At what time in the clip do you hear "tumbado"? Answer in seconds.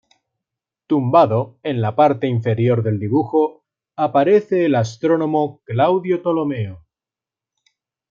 0.87-1.59